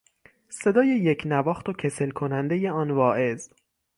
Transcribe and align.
صدای 0.49 0.87
یکنواخت 0.87 1.69
و 1.69 1.73
کسل 1.73 2.09
کنندهی 2.09 2.67
آن 2.67 2.91
واعظ 2.91 3.49